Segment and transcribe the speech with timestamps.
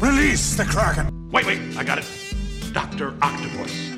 [0.00, 1.08] Release the Kraken!
[1.32, 2.04] Wait, wait, I got it.
[2.74, 3.14] Dr.
[3.22, 3.96] Octopus.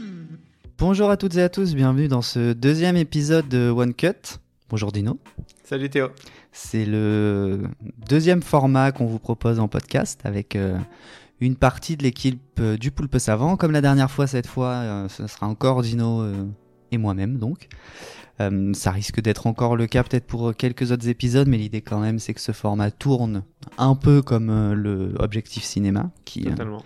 [0.79, 4.39] Bonjour à toutes et à tous, bienvenue dans ce deuxième épisode de One Cut.
[4.71, 5.19] Bonjour Dino.
[5.65, 6.11] Salut Théo.
[6.53, 7.65] C'est le
[8.09, 10.79] deuxième format qu'on vous propose en podcast avec euh,
[11.41, 13.57] une partie de l'équipe euh, du Poulpe Savant.
[13.57, 16.25] Comme la dernière fois, cette fois, euh, ce sera encore Dino
[16.93, 17.67] et moi-même donc.
[18.41, 21.99] Euh, ça risque d'être encore le cas peut-être pour quelques autres épisodes, mais l'idée quand
[21.99, 23.43] même c'est que ce format tourne
[23.79, 26.83] un peu comme euh, le Objectif Cinéma, qui, euh, Totalement.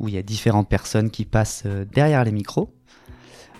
[0.00, 2.74] où il y a différentes personnes qui passent euh, derrière les micros.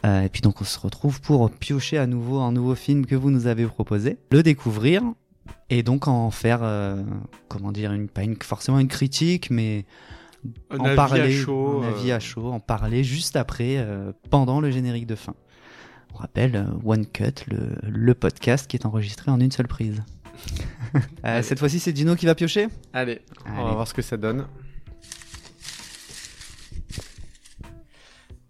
[0.04, 3.14] Euh, et puis donc on se retrouve pour piocher à nouveau un nouveau film que
[3.14, 5.02] vous nous avez proposé, le découvrir
[5.70, 7.02] et donc en faire, euh,
[7.48, 9.84] comment dire, une, pas une, forcément une critique, mais
[10.70, 11.82] Un en avis parler, à chaud.
[11.82, 15.34] un avis euh, à chaud, en parler juste après, euh, pendant le générique de fin.
[16.12, 20.02] On rappelle euh, One Cut, le, le podcast qui est enregistré en une seule prise.
[21.24, 24.18] Euh, cette fois-ci c'est Dino qui va piocher Allez, on va voir ce que ça
[24.18, 24.46] donne.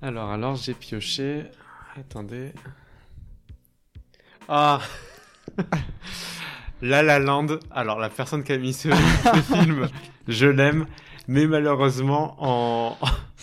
[0.01, 1.45] Alors, alors, j'ai pioché.
[1.97, 2.53] Attendez.
[4.49, 4.81] Ah
[6.83, 7.59] La La Land.
[7.71, 9.89] Alors, la personne qui a mis ce, ce film,
[10.29, 10.87] je l'aime.
[11.29, 12.97] Mais malheureusement, on,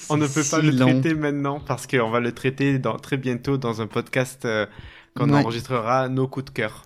[0.09, 0.87] on ne peut pas le long.
[1.01, 4.65] traiter maintenant parce qu'on va le traiter dans, très bientôt dans un podcast euh,
[5.15, 5.39] qu'on Ouais.
[5.39, 6.83] enregistrera nos coups de cœur.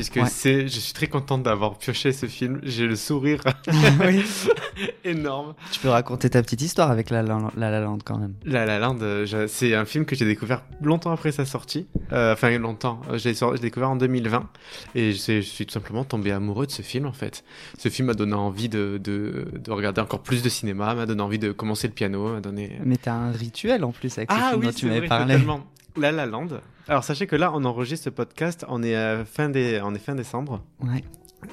[0.00, 0.28] Puisque Ouais.
[0.30, 2.60] c'est, je suis très contente d'avoir pioché ce film.
[2.62, 3.40] J'ai le sourire
[5.04, 5.54] énorme.
[5.72, 8.34] Tu peux raconter ta petite histoire avec La La, la, La Land quand même.
[8.44, 11.86] La La Land, euh, c'est un film que j'ai découvert longtemps après sa sortie.
[12.12, 13.00] Euh, enfin, longtemps.
[13.10, 14.48] Euh, J'ai découvert en 2020.
[14.94, 17.44] Et je, suis tout simplement tombé amoureux de ce film, en fait.
[17.78, 21.22] Ce film m'a donné envie de, de, de regarder encore plus de cinéma, m'a donné
[21.22, 22.78] envie de commencer le piano, m'a donné...
[22.84, 25.34] Mais t'as un rituel en plus avec ce Ah film oui, dont tu m'avais parlé.
[25.34, 25.60] totalement.
[25.96, 26.48] La La Land.
[26.90, 30.00] Alors, sachez que là, on enregistre ce podcast, on est, euh, fin, des, on est
[30.00, 30.64] fin décembre.
[30.82, 31.04] Ouais.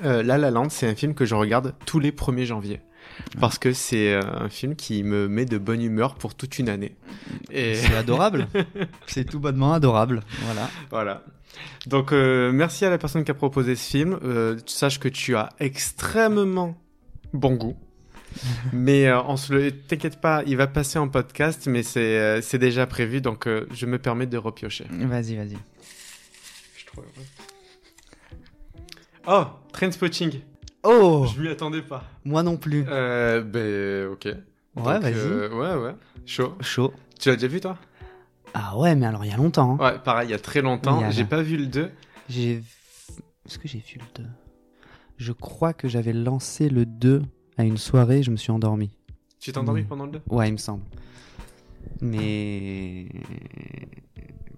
[0.04, 2.82] Euh, La La Land, c'est un film que je regarde tous les 1er janvier.
[3.40, 6.70] Parce que c'est euh, un film qui me met de bonne humeur pour toute une
[6.70, 6.96] année.
[7.52, 8.48] Et C'est adorable.
[9.06, 10.22] c'est tout bonnement adorable.
[10.44, 10.72] Voilà.
[10.90, 11.24] voilà.
[11.86, 14.18] Donc, euh, merci à la personne qui a proposé ce film.
[14.24, 16.76] Euh, sache que tu as extrêmement
[17.34, 17.78] bon goût.
[18.74, 22.42] mais euh, on se le t'inquiète pas, il va passer en podcast, mais c'est euh,
[22.42, 24.86] c'est déjà prévu, donc euh, je me permets de repiocher.
[24.90, 25.58] Vas-y, vas-y.
[26.78, 27.06] Je trouve-
[29.28, 30.40] Oh, Trainspotting.
[30.84, 32.04] Oh Je m'y attendais pas.
[32.24, 32.86] Moi non plus.
[32.88, 34.26] Euh, ben, ok.
[34.26, 34.34] Ouais,
[34.76, 35.14] Donc, vas-y.
[35.16, 35.96] euh, ouais, ouais.
[36.26, 36.56] Chaud.
[36.62, 36.94] Chaud.
[37.20, 37.78] Tu l'as déjà vu, toi?
[38.54, 39.78] Ah ouais, mais alors il y a longtemps.
[39.80, 39.84] hein.
[39.94, 41.00] Ouais, pareil, il y a très longtemps.
[41.00, 41.92] Il y a- J'ai pas vu le 2.
[42.30, 42.64] J'ai.
[43.46, 44.30] Est-ce que j'ai vu le 2
[45.18, 47.24] Je crois que j'avais lancé le 2
[47.58, 48.92] à une soirée, je me suis endormi.
[49.40, 50.84] Tu t'es endormi pendant le 2 Ouais, il me semble.
[52.02, 53.08] Mais.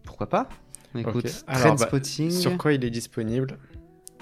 [0.03, 0.49] Pourquoi pas?
[0.95, 1.31] Écoute, Ok.
[1.47, 1.89] Alors, bah.
[2.03, 3.57] Sur quoi il est disponible?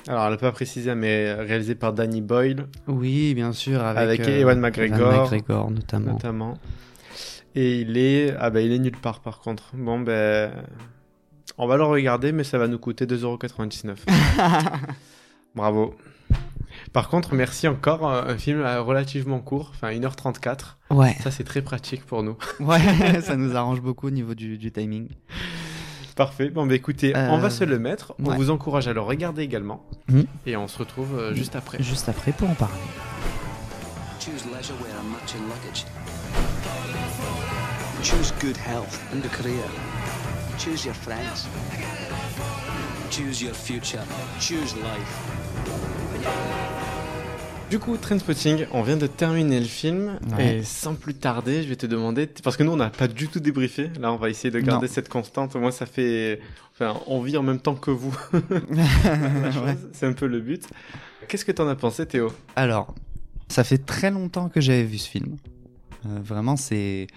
[0.07, 4.27] Alors, elle n'a pas précisé, mais réalisé par Danny Boyle, Oui, bien sûr, avec, avec,
[4.27, 6.13] euh, Ewan McGregor, Ewan McGregor notamment.
[6.13, 6.57] notamment.
[7.55, 8.33] Et il est...
[8.39, 9.71] Ah bah, il est nulle part, par contre.
[9.75, 10.51] Bon, ben...
[11.57, 13.95] On va le regarder, mais ça va nous coûter 2,99€.
[15.55, 15.95] Bravo.
[16.93, 18.09] Par contre, merci encore.
[18.09, 20.75] euh, Un film euh, relativement court, enfin 1h34.
[20.91, 22.35] Ouais, Ça, c'est très pratique pour nous.
[22.59, 25.09] ouais, ça nous arrange beaucoup au niveau du, du timing.
[26.15, 26.49] Parfait.
[26.49, 28.13] Bon, bah écoutez, Euh, on va se le mettre.
[28.19, 28.35] On ouais.
[28.37, 29.85] vous encourage à le regarder également.
[30.09, 30.25] Mhm.
[30.47, 31.81] Et on se retrouve euh, juste après.
[31.83, 32.73] Juste après pour en parler.
[34.19, 35.85] Choose leisure wear and matching luggage.
[38.03, 39.63] Choose good health and a career.
[40.57, 41.47] Choose your friends.
[43.11, 44.01] Choose your future.
[44.39, 45.97] Choose life.
[47.69, 50.19] Du coup, Trainspotting, on vient de terminer le film.
[50.38, 50.59] Ouais.
[50.59, 52.25] Et sans plus tarder, je vais te demander.
[52.25, 53.89] Parce que nous, on n'a pas du tout débriefé.
[54.00, 54.94] Là, on va essayer de garder Non.
[54.94, 55.53] cette constante.
[55.55, 56.39] Moi, ça fait.
[56.73, 58.16] Enfin, on vit en même temps que vous.
[58.33, 59.78] Ouais.
[59.91, 60.63] C'est un peu le but.
[61.28, 62.31] Qu'est-ce que t'en as pensé, Théo?
[62.55, 62.95] Alors,
[63.50, 65.35] ça fait très longtemps que j'avais vu ce film.
[66.05, 67.07] Euh, vraiment, c'est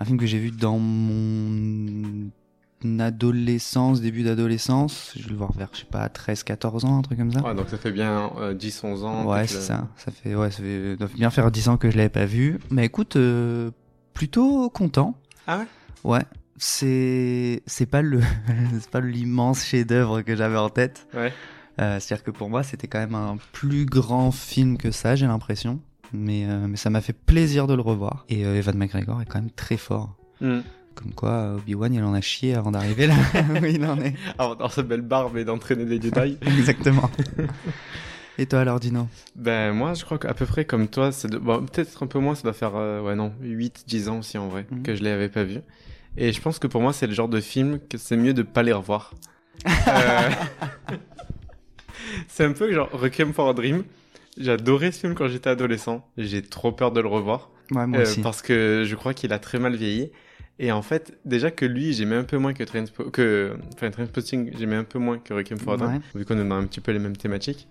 [0.00, 2.30] un film que j'ai vu dans mon
[2.98, 5.12] adolescence, début d'adolescence.
[5.16, 7.42] Je vais le voir vers, je sais pas, 13, 14 ans, un truc comme ça.
[7.42, 9.26] Ouais, donc ça fait bien euh, 10-11 ans.
[9.26, 9.88] Ouais, c'est ça.
[9.96, 12.58] Ça fait, ouais, ça fait, bien faire 10 ans que je l'avais pas vu.
[12.70, 13.70] Mais écoute, euh,
[14.14, 15.16] plutôt content.
[15.46, 15.66] Ah ouais?
[16.04, 16.24] Ouais.
[16.56, 18.20] C'est, c'est pas le,
[18.80, 21.06] c'est pas l'immense chef-d'œuvre que j'avais en tête.
[21.14, 21.32] Ouais.
[21.80, 25.26] Euh, C'est-à-dire que pour moi, c'était quand même un plus grand film que ça, j'ai
[25.26, 25.80] l'impression.
[26.12, 28.24] Mais, euh, mais ça m'a fait plaisir de le revoir.
[28.28, 30.16] Et euh, Evan McGregor est quand même très fort.
[30.40, 30.60] Hmm.
[30.94, 33.14] Comme quoi, Obi-Wan, il en a chié avant d'arriver là
[33.62, 34.14] où il en est.
[34.38, 36.36] Alors, dans sa belle barbe et d'entraîner des détails.
[36.42, 37.10] Exactement.
[38.38, 39.06] Et toi alors, Dino?
[39.36, 42.18] Ben moi je crois qu'à peu près comme toi, c'est de- bon, peut-être un peu
[42.18, 44.82] moins, ça doit faire euh, ouais non 8-10 ans aussi en vrai Mhm.
[44.82, 45.58] que je l'avais pas vu.
[46.16, 48.42] Et je pense que pour moi c'est le genre de film que c'est mieux de
[48.42, 49.12] pas les revoir.
[49.88, 50.30] Euh,
[52.28, 53.84] c'est un peu genre Requiem for a Dream.
[54.38, 56.06] J'adorais ce film quand j'étais adolescent.
[56.16, 57.50] J'ai trop peur de le revoir.
[57.72, 58.20] Ouais, moi Euh, aussi.
[58.22, 60.10] parce que je crois qu'il a très mal vieilli.
[60.62, 63.56] Et en fait, déjà que lui, j'aimais un peu moins que Trainspotting, que...
[63.74, 66.00] Enfin, Trainspotting, j'aimais un peu moins que Requiem for a Dream, Ouais.
[66.14, 67.66] vu qu'on est dans un petit peu les mêmes thématiques.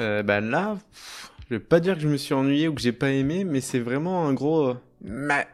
[0.00, 2.82] Euh, bah là, pff, je vais pas dire que je me suis ennuyé ou que
[2.82, 4.68] j'ai pas aimé, mais c'est vraiment un gros...
[4.68, 5.46] euh, meh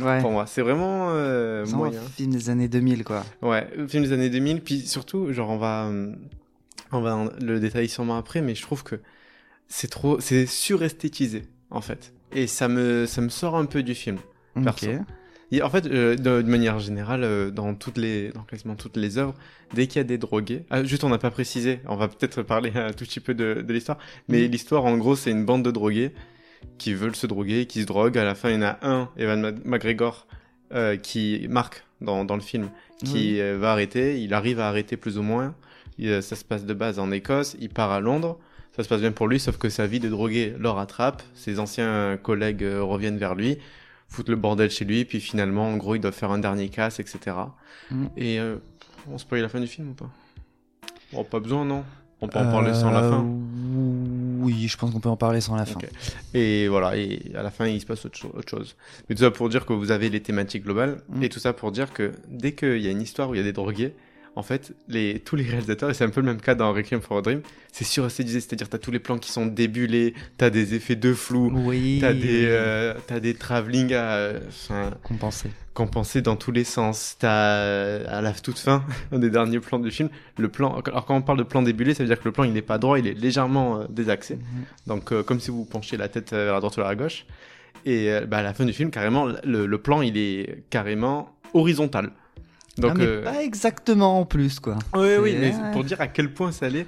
[0.00, 0.20] Ouais.
[0.20, 0.46] pour moi.
[0.46, 2.00] C'est vraiment euh, C'est un moyen.
[2.14, 3.24] film des années 2000, quoi.
[3.42, 5.90] Ouais, film des années 2000, puis surtout, genre, on va,
[6.92, 8.94] on va le détailler sûrement après, mais je trouve que
[9.66, 12.12] c'est trop, c'est suresthétisé, en fait.
[12.30, 14.18] Et ça me, ça me sort un peu du film.
[14.62, 14.86] Perso.
[15.52, 18.96] Et en fait, euh, de, de manière générale, euh, dans toutes les, dans quasiment toutes
[18.96, 19.34] les œuvres,
[19.74, 22.42] dès qu'il y a des drogués, ah, juste on n'a pas précisé, on va peut-être
[22.42, 24.50] parler un tout petit peu de, de l'histoire, mais Mhm.
[24.50, 26.12] l'histoire, en gros, c'est une bande de drogués
[26.78, 28.16] qui veulent se droguer, qui se droguent.
[28.18, 30.26] À la fin, il y en a un, Evan McGregor,
[30.72, 32.70] euh, qui marque dans, dans le film,
[33.04, 34.20] qui va arrêter.
[34.22, 35.54] Il arrive à arrêter plus ou moins.
[35.98, 37.56] Il, ça se passe de base en Écosse.
[37.60, 38.38] Il part à Londres.
[38.76, 41.22] Ça se passe bien pour lui, sauf que sa vie de drogué le rattrape.
[41.34, 43.58] Ses anciens collègues reviennent vers lui,
[44.12, 47.00] foutent le bordel chez lui, puis finalement, en gros, il doit faire un dernier casse,
[47.00, 47.36] etc.
[47.90, 48.06] Mm.
[48.16, 48.56] Et euh,
[49.10, 50.10] on spoil la fin du film ou pas?
[51.12, 51.84] Bon, pas besoin, non?
[52.20, 53.26] On peut en parler sans la Euh, fin.
[54.44, 55.80] Oui, je pense qu'on peut en parler sans la fin.
[56.34, 58.76] Et voilà, et à la fin, il se passe autre, cho- autre chose.
[59.08, 61.22] Mais tout ça pour dire que vous avez les thématiques globales, Mm.
[61.24, 63.40] et tout ça pour dire que dès qu'il y a une histoire où il y
[63.40, 63.94] a des drogués,
[64.34, 67.00] en fait, les, tous les réalisateurs, et c'est un peu le même cas dans Requiem
[67.02, 70.74] for a Dream, c'est suresthétisé, c'est-à-dire t'as tous les plans qui sont débulés, t'as des
[70.74, 71.98] effets de flou, Oui.
[72.00, 75.50] t'as des, euh, t'as des travelling à, enfin, Compensé.
[75.74, 77.16] compensés dans tous les sens.
[77.18, 80.08] T'as à la toute fin, un des derniers plans du film,
[80.38, 80.80] le plan.
[80.86, 82.62] Alors quand on parle de plan débulé, ça veut dire que le plan il n'est
[82.62, 84.36] pas droit, il est légèrement euh, désaxé.
[84.36, 84.42] Mhm.
[84.86, 86.96] Donc euh, comme si vous penchiez la tête euh, vers la droite ou vers la
[86.96, 87.26] gauche.
[87.84, 91.34] Et euh, bah, à la fin du film, carrément, le, le plan il est carrément
[91.52, 92.10] horizontal.
[92.78, 94.78] Donc ah, mais euh, pas exactement en plus, quoi.
[94.94, 96.86] oui, oui, mais pour dire à quel point ça l'est.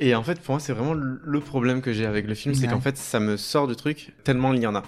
[0.00, 2.66] Et en fait, pour moi, c'est vraiment le problème que j'ai avec le film, c'est
[2.66, 2.72] Ouais.
[2.72, 4.82] qu'en fait, ça me sort du truc tellement il y en a.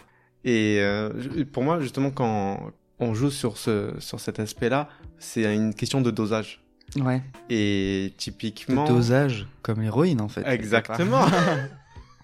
[0.45, 1.11] Et euh,
[1.53, 6.11] pour moi, justement, quand on joue sur, ce, sur cet aspect-là, c'est une question de
[6.11, 6.61] dosage.
[6.97, 7.23] Ouais.
[7.51, 8.85] Et De typiquement...
[8.87, 10.43] dosage, comme l'héroïne, en fait.
[10.47, 11.25] Exactement.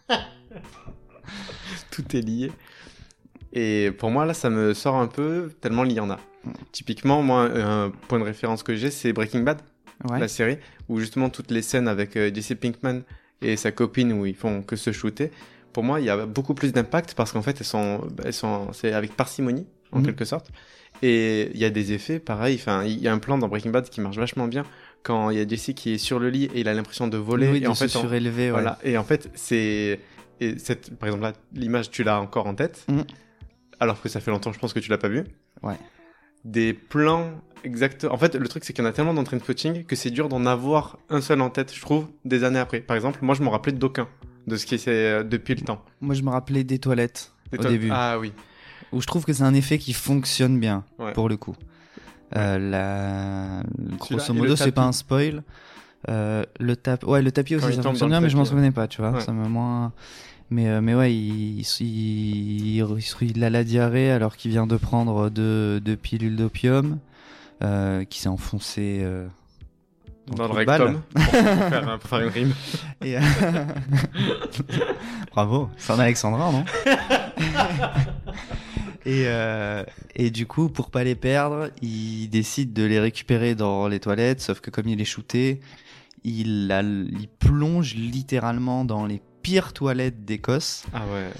[1.91, 2.51] Tout est lié.
[3.53, 6.19] Et pour moi, là, ça me sort un peu tellement il y en a.
[6.73, 9.61] Typiquement, moi, un point de référence que j'ai, c'est Breaking Bad.
[10.09, 10.21] Ouais.
[10.21, 10.59] la série,
[10.89, 13.01] où justement toutes les scènes avec euh, Jesse Pinkman
[13.43, 15.33] et sa copine où ils font que se shooter,
[15.73, 18.73] pour moi, il y a beaucoup plus d'impact parce qu'en fait, elles sont, elles sont,
[18.73, 20.07] c'est avec parcimonie, en Mhm.
[20.07, 20.53] quelque sorte.
[21.03, 23.71] Et il y a des effets, pareil, enfin, il y a un plan dans Breaking
[23.71, 24.63] Bad qui marche vachement bien
[25.03, 27.17] quand il y a Jesse qui est sur le lit et il a l'impression de
[27.17, 27.49] voler.
[27.51, 28.51] Oui, et de en se fait, surélever, ouais.
[28.51, 28.79] voilà.
[28.85, 29.99] Et en fait, c'est,
[30.41, 32.85] et cette, par exemple, là, l'image, tu l'as encore en tête.
[32.89, 33.05] Mhm.
[33.81, 35.25] Alors que ça fait longtemps, je pense que tu l'as pas vu.
[35.65, 35.75] Ouais.
[36.45, 37.31] Des plans
[37.65, 38.05] exacts.
[38.05, 40.29] En fait, le truc, c'est qu'il y en a tellement dans Trainspotting que c'est dur
[40.29, 42.81] d'en avoir un seul en tête, je trouve, des années après.
[42.81, 44.09] Par exemple, moi, je me rappelais d'aucun
[44.47, 45.85] de ce qui c'est euh, depuis le temps.
[46.01, 47.91] Moi, je me rappelais des toilettes Et au début.
[47.93, 48.33] Ah oui.
[48.93, 51.13] Où je trouve que c'est un effet qui fonctionne bien, Ouais.
[51.13, 51.55] pour le coup.
[52.37, 53.63] Euh, la...
[53.99, 55.43] Grosso modo, c'est pas un spoil.
[56.09, 57.05] Euh, le, tap...
[57.05, 59.01] ouais, le tapis Quand aussi, il ça fonctionne bien, mais je m'en souvenais pas, tu
[59.03, 59.11] vois.
[59.11, 59.21] Ouais.
[59.21, 59.93] Ça me moins...
[60.51, 65.29] Mais, euh, mais ouais, il, il, il- a la diarrhée alors qu'il vient de prendre
[65.29, 66.99] deux, deux pilules d'opium,
[67.63, 69.27] euh, qui s'est enfoncé euh,
[70.35, 71.03] Dans le rectum.
[71.15, 72.55] Pour, pour faire, un- pour faire une rime.
[73.05, 73.21] Et, euh,
[75.33, 76.65] Bravo, c'est un Alexandrin, non?
[79.07, 79.85] Et, euh,
[80.17, 84.43] et du coup, pour pas les perdre, il décide de les récupérer dans les toilettes,
[84.43, 85.61] sauf que comme il est shooté,
[86.25, 90.85] il, a- il plonge littéralement dans les pires toilettes d'Écosse.
[90.93, 91.31] Ah ouais.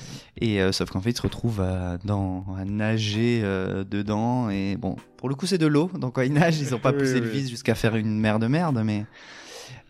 [0.41, 4.49] Et euh, sauf qu'en fait, il se retrouve à, dans, à nager euh, dedans.
[4.51, 5.91] Et bon, pour le coup, c'est de l'eau.
[5.95, 8.39] Donc quand ils nagent, ils ont pas Oui, poussé le vis jusqu'à faire une mer
[8.39, 8.81] de merde.
[8.85, 9.05] Mais,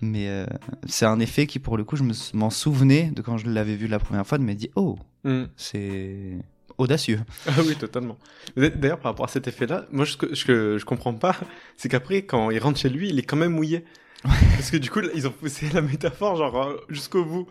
[0.00, 0.46] mais euh,
[0.86, 3.76] c'est un effet qui, pour le coup, je me m'en souvenais de quand je l'avais
[3.76, 5.46] vu la première fois, de me dire, oh, Hmm.
[5.56, 6.38] c'est
[6.78, 7.20] audacieux.
[7.46, 8.16] Ah oui, totalement.
[8.56, 11.36] D'ailleurs, par rapport à cet effet-là, moi, ce que, que je comprends pas,
[11.76, 13.84] c'est qu'après, quand il rentre chez lui, il est quand même mouillé.
[14.22, 17.46] Parce que du coup, ils ont poussé la métaphore, genre, jusqu'au bout.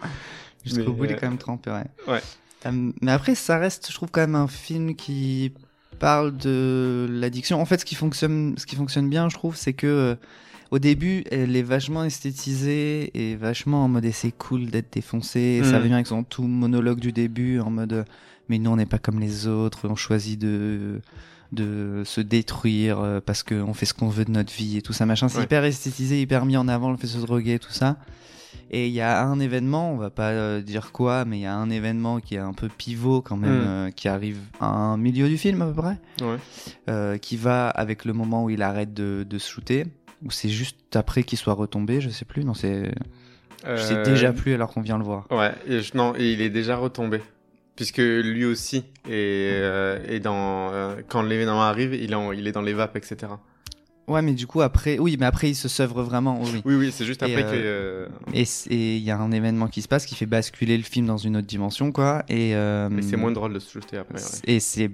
[0.66, 1.86] Jusqu'au bout, il est euh, quand même trempé, ouais.
[2.14, 2.22] ouais.
[2.66, 5.54] Euh, mais après, ça reste, je trouve, quand même un film qui
[6.00, 7.62] parle de l'addiction.
[7.62, 10.16] En fait, ce qui fonctionne, ce qui fonctionne bien, je trouve, c'est que euh,
[10.72, 15.40] au début, elle est vachement esthétisée et vachement en mode et c'est cool d'être défoncé.
[15.40, 15.84] Et Ça Mm.
[15.84, 18.06] vient avec son tout monologue du début en mode
[18.50, 21.02] mais nous on n'est pas comme les autres, on choisit de
[21.54, 25.06] de se détruire parce qu'on fait ce qu'on veut de notre vie et tout ça
[25.06, 25.30] machin.
[25.30, 25.44] C'est Ouais.
[25.46, 27.98] hyper esthétisé, hyper mis en avant le fait de se droguer, tout ça.
[28.72, 31.46] Et il y a un événement, on va pas euh, dire quoi, mais il y
[31.46, 33.68] a un événement qui est un peu pivot quand même, Mm.
[33.68, 36.38] euh, qui arrive à un milieu du film à peu près, Ouais.
[36.90, 39.86] euh, qui va avec le moment où il arrête de, de se shooter,
[40.26, 42.92] ou c'est juste après qu'il soit retombé, je sais plus, non c'est
[43.66, 45.26] Je sais déjà plus alors qu'on vient le voir.
[45.32, 47.22] Ouais, et je- non, et il est déjà retombé.
[47.76, 49.62] Puisque lui aussi est,
[50.10, 50.72] est dans.
[51.08, 53.32] quand l'événement arrive, il est, en- il est dans les vapes, etc.
[54.08, 56.62] Ouais, mais du coup, après, oui, mais après, il se sevre vraiment, oui.
[56.64, 58.36] Oui, oui, c'est juste Et, après euh, que.
[58.38, 61.06] euh, Et il y a un événement qui se passe qui fait basculer le film
[61.08, 62.24] dans une autre dimension, quoi.
[62.30, 64.16] Et, euh, Mais c'est moins drôle de se jeter après.
[64.20, 64.40] ouais.
[64.46, 64.90] Et c'est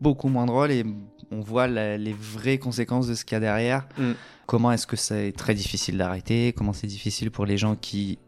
[0.00, 0.84] beaucoup moins drôle et
[1.30, 3.86] on voit la- les vraies conséquences de ce qu'il y a derrière.
[3.98, 4.12] Mm.
[4.46, 6.52] Comment est-ce que c'est très difficile d'arrêter?
[6.56, 8.18] Comment c'est difficile pour les gens qui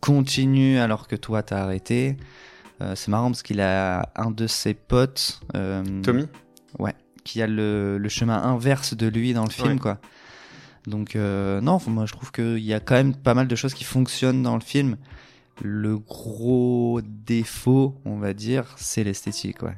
[0.00, 2.16] continuent alors que toi t'as arrêté?
[2.80, 5.40] Euh, C'est marrant parce qu'il a un de ses potes.
[5.52, 6.26] Tommy?
[7.28, 9.78] Qui a le, le chemin inverse de lui dans le film, Ouais.
[9.78, 9.98] quoi.
[10.86, 13.74] Donc, euh, non, moi je trouve qu'il y a quand même pas mal de choses
[13.74, 14.96] qui fonctionnent dans le film.
[15.60, 19.76] Le gros défaut, on va dire, c'est l'esthétique, ouais.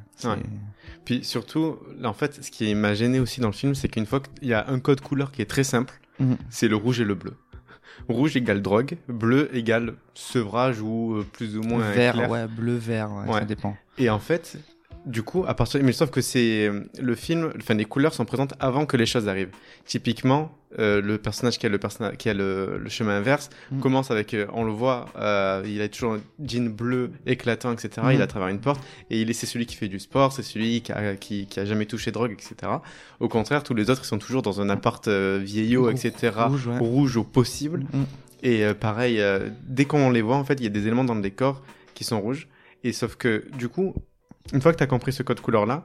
[1.04, 4.20] Puis surtout, en fait, ce qui m'a gêné aussi dans le film, c'est qu'une fois
[4.20, 6.36] qu'il y a un code couleur qui est très simple, Mhm.
[6.50, 7.34] c'est le rouge et le bleu.
[8.08, 13.10] Rouge égale drogue, bleu égale sevrage ou euh, plus ou moins Vert, ouais, bleu, vert,
[13.12, 13.40] ouais, Ouais.
[13.40, 13.76] ça dépend.
[13.98, 14.58] Et en fait,
[15.06, 18.24] du coup, à partir, mais sauf que c'est euh, le film, enfin les couleurs sont
[18.24, 19.50] présentes avant que les choses arrivent.
[19.86, 23.80] Typiquement, euh, le personnage qui a le personnage qui a le, le chemin inverse Mm.
[23.80, 27.90] commence avec, euh, on le voit, euh, il a toujours un jean bleu éclatant, etc.
[28.04, 28.10] Mm.
[28.12, 30.32] Il a à travers une porte et il est c'est celui qui fait du sport,
[30.32, 32.54] c'est celui qui a, qui, qui a jamais touché drogue, etc.
[33.20, 36.32] Au contraire, tous les autres ils sont toujours dans un appart vieillot, Rou- etc.
[36.46, 36.78] rouge, ouais.
[36.78, 37.80] rouge au possible.
[37.92, 38.02] Mm.
[38.42, 39.20] Et pareil,
[39.66, 41.62] dès qu'on les voit, en fait, il y a des éléments dans le décor
[41.94, 42.48] qui sont rouges.
[42.84, 43.94] Et sauf que, du coup,
[44.52, 45.84] une fois que tu as compris ce code couleur-là,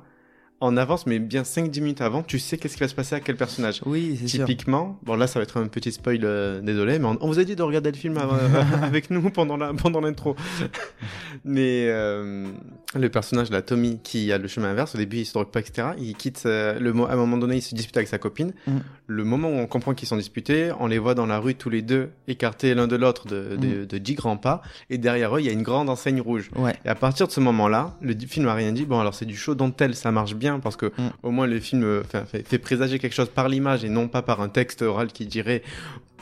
[0.65, 3.19] en avance, mais bien 5-10 minutes avant, tu sais qu'est-ce qui va se passer à
[3.19, 3.81] quel personnage.
[3.85, 4.45] Oui, c'est sûr.
[4.45, 7.39] Typiquement, bon là ça va être un petit spoil, euh, désolé, mais on, on vous
[7.39, 8.37] a dit de regarder le film avant-
[8.83, 10.35] avec nous pendant la pendant l'intro.
[11.45, 12.47] mais euh,
[12.95, 15.59] le personnage là, Tommy, qui a le chemin inverse, au début il se drogue pas,
[15.59, 15.89] etc.
[15.97, 18.53] Il quitte euh, le à un moment donné, il se dispute avec sa copine.
[18.67, 18.77] Mm.
[19.07, 21.69] Le moment où on comprend qu'ils sont disputés, on les voit dans la rue tous
[21.69, 25.41] les deux écartés l'un de l'autre de, de, de 10 grands pas, et derrière eux
[25.41, 26.49] il y a une grande enseigne rouge.
[26.55, 26.73] Ouais.
[26.85, 28.85] Et à partir de ce moment-là, le film a rien dit.
[28.85, 31.09] Bon, alors c'est du show don't tell, ça marche bien parce que Mm.
[31.23, 34.41] au moins le film euh, fait, présager quelque chose par l'image et non pas par
[34.41, 35.61] un texte oral qui dirait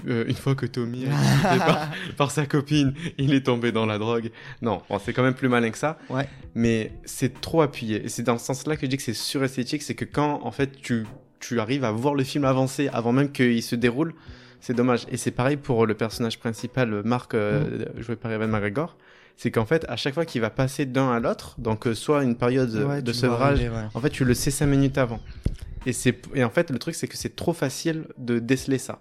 [0.08, 1.88] euh, une fois que Tommy quitté par,
[2.18, 4.32] par sa copine, il est tombé dans la drogue.
[4.62, 5.98] Non, bon, c'est quand même plus malin que ça.
[6.10, 6.28] Ouais.
[6.56, 8.04] Mais c'est trop appuyé.
[8.06, 10.52] Et c'est dans ce sens-là que je dis que c'est suresthétique, c'est que quand en
[10.52, 11.06] fait tu
[11.40, 14.14] tu arrives à voir le film avancer avant même qu'il se déroule.
[14.62, 15.06] C'est dommage.
[15.12, 18.96] Et c'est pareil pour le personnage principal, Marc, euh, joué par Evan McGregor.
[19.36, 22.24] C'est qu'en fait, à chaque fois qu'il va passer d'un à l'autre, donc euh, soit
[22.24, 23.84] une période Ouais, de sevrage, arriver, ouais.
[23.94, 25.20] en fait, tu le sais cinq minutes avant.
[25.86, 29.00] Et, c'est, et en fait, le truc, c'est que c'est trop facile de déceler ça.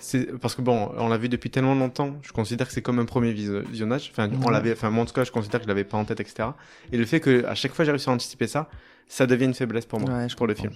[0.00, 2.98] C'est, parce que bon, on l'a vu depuis tellement longtemps, je considère que c'est comme
[2.98, 4.10] un premier visionnage.
[4.12, 6.04] Enfin, on l'avait, enfin, moi, en tout cas, je considère que je l'avais pas en
[6.04, 6.50] tête, etc.
[6.92, 8.68] Et le fait que à chaque fois j'ai réussi à anticiper ça,
[9.08, 10.72] ça devient une faiblesse pour moi, Ouais, je pour le film.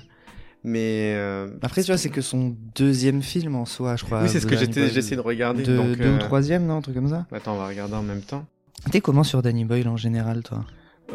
[0.64, 4.22] Mais euh, Après, tu vois, c'est que son deuxième film en soi, je crois.
[4.22, 5.64] oui, c'est ce que j'étais, j'essaie de regarder.
[5.64, 7.26] Deux, donc, deux euh, ou troisième, non Un truc comme ça?
[7.32, 8.46] Attends, on va regarder en même temps.
[8.90, 10.64] T'es comment sur Danny Boyle en général, toi?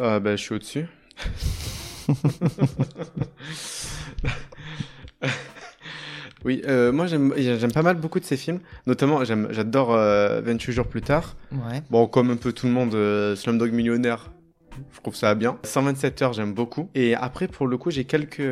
[0.00, 0.86] Euh, bah, je suis au-dessus.
[6.44, 8.60] oui, euh, moi j'aime pas mal beaucoup de ces films.
[8.86, 11.36] Notamment, j'adore euh, 28 jours plus tard.
[11.52, 11.82] Ouais.
[11.90, 14.30] Bon, comme un peu tout le monde, euh, Slumdog Millionnaire,
[14.92, 15.58] je trouve ça bien.
[15.64, 16.88] 127 heures, j'aime beaucoup.
[16.94, 18.42] Et après, pour le coup, j'ai quelques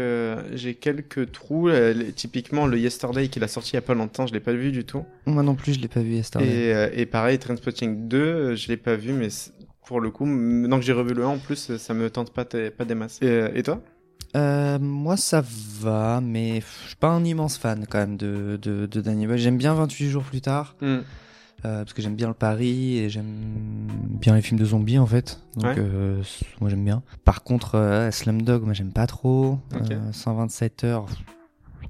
[0.54, 1.68] j'ai quelques trous.
[1.68, 4.52] Euh, typiquement, le Yesterday qu'il a sorti il y a pas longtemps, je l'ai pas
[4.52, 5.04] vu du tout.
[5.26, 6.46] Moi non plus, je l'ai pas vu Yesterday.
[6.46, 9.28] Et, euh, et pareil, Trainspotting 2, euh, je l'ai pas vu, mais
[9.86, 12.32] pour le coup, maintenant que j'ai revu le 1 en plus, euh, ça me tente
[12.32, 13.20] pas, des masses.
[13.22, 13.80] Et, et toi?
[14.34, 15.42] Euh, moi, ça
[15.80, 19.38] va, mais je suis pas un immense fan quand même de, de, de Danny Boyle.
[19.38, 20.76] J'aime bien 28 jours plus tard,
[21.66, 23.88] euh, parce que j'aime bien le pari et j'aime
[24.20, 25.40] bien les films de zombies en fait.
[25.56, 25.74] Donc, Ouais.
[25.78, 26.22] euh,
[26.60, 27.02] moi j'aime bien.
[27.24, 29.58] Par contre, euh, Slumdog, moi j'aime pas trop.
[29.74, 29.90] Ok.
[29.90, 31.06] Euh, 127 heures.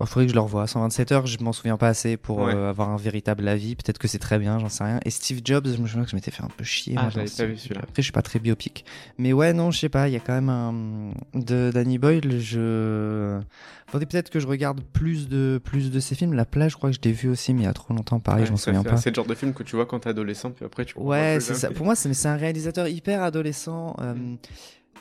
[0.00, 0.66] Il faudrait que je le revoie.
[0.66, 2.54] 127 heures, je m'en souviens pas assez pour Ouais.
[2.54, 3.76] euh, avoir un véritable avis.
[3.76, 5.00] Peut-être que c'est très bien, j'en sais rien.
[5.04, 6.94] Et Steve Jobs, je me souviens que je m'étais fait un peu chier.
[6.98, 7.80] Ah, moi, pas vu celui-là.
[7.82, 8.84] Après, je suis pas très biopic.
[9.18, 10.08] Mais ouais, non, je sais pas.
[10.08, 11.12] Il y a quand même un.
[11.34, 13.40] De Danny Boyle, je.
[13.88, 16.32] Faudrait peut-être que je regarde plus de, plus de ses films.
[16.34, 18.18] La plage, je crois que je l'ai vu aussi, mais il y a trop longtemps.
[18.18, 18.96] Pareil, Ouais, je m'en souviens pas.
[18.96, 21.38] C'est le genre de film que tu vois quand t'es adolescent, puis après tu Ouais,
[21.40, 21.58] c'est jamais.
[21.60, 21.70] ça.
[21.70, 23.94] Pour moi, c'est c'est un réalisateur hyper adolescent.
[24.00, 24.14] euh,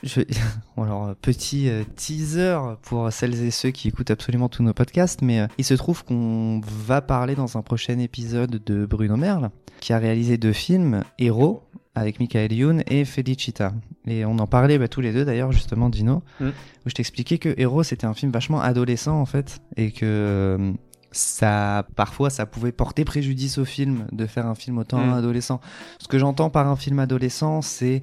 [0.02, 0.20] je...
[0.76, 5.22] alors, euh, petit euh, teaser pour celles et ceux qui écoutent absolument tous nos podcasts,
[5.22, 9.50] mais euh, il se trouve qu'on va parler dans un prochain épisode de Bruno Merle,
[9.80, 11.62] qui a réalisé deux films, Héros,
[11.94, 13.72] avec Michael Youn et Felicita.
[14.06, 16.48] Et on en parlait bah, tous les deux d'ailleurs, justement, Dino, Mm.
[16.48, 16.52] où
[16.90, 20.74] je t'expliquais que Héros, c'était un film vachement adolescent, en fait, et que...
[21.12, 25.14] ça parfois ça pouvait porter préjudice au film de faire un film autant Mm.
[25.14, 25.60] adolescent
[25.98, 28.02] ce que j'entends par un film adolescent, c'est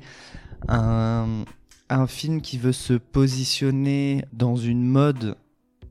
[0.68, 1.28] un,
[1.90, 5.36] un film qui veut se positionner dans une mode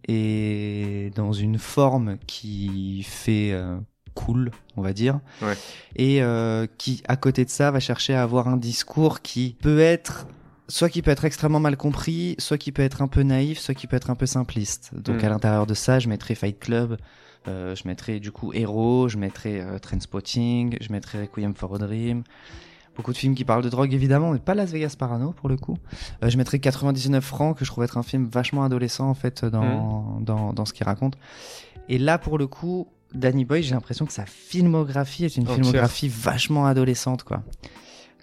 [0.09, 3.77] et dans une forme qui fait euh,
[4.15, 5.55] cool, on va dire, Ouais.
[5.97, 9.81] et euh, qui, à côté de ça, va chercher à avoir un discours qui peut
[9.81, 10.27] être
[10.69, 13.75] soit qui peut être extrêmement mal compris, soit qui peut être un peu naïf, soit
[13.75, 14.91] qui peut être un peu simpliste.
[14.95, 15.27] Donc Mm.
[15.27, 16.97] à l'intérieur de ça, je mettrais Fight Club,
[17.47, 22.23] euh, je mettrais du coup Hero, je mettrais Trainspotting, je mettrais Requiem for a Dream.
[22.97, 25.57] Beaucoup de films qui parlent de drogue évidemment, mais pas Las Vegas Parano pour le
[25.57, 25.79] coup.
[26.23, 29.45] Euh, je mettrais 99 francs, que je trouve être un film vachement adolescent en fait
[29.45, 31.17] dans, dans, dans ce qu'il raconte.
[31.89, 35.57] Et là pour le coup, Danny Boy, j'ai l'impression que sa filmographie est une Entière.
[35.57, 37.43] filmographie vachement adolescente quoi.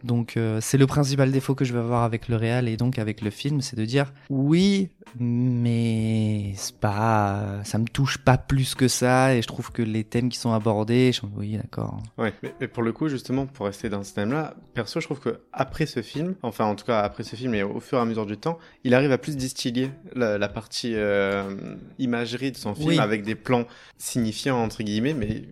[0.03, 2.97] Donc euh, c'est le principal défaut que je vais avoir avec le réal et donc
[2.99, 4.89] avec le film, c'est de dire oui,
[5.19, 10.03] mais c'est pas, ça me touche pas plus que ça et je trouve que les
[10.03, 11.21] thèmes qui sont abordés, je...
[11.37, 12.01] oui d'accord.
[12.17, 15.19] Ouais, mais, mais pour le coup, justement, pour rester dans ce thème-là, perso, je trouve
[15.19, 18.01] que après ce film, enfin en tout cas après ce film et au fur et
[18.01, 22.57] à mesure du temps, il arrive à plus distiller la, la partie euh, imagerie de
[22.57, 22.99] son film Oui.
[22.99, 23.65] avec des plans
[23.97, 25.43] signifiants entre guillemets, mais